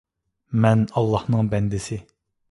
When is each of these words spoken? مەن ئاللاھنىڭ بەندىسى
مەن 0.63 0.79
ئاللاھنىڭ 0.95 1.51
بەندىسى 1.51 1.99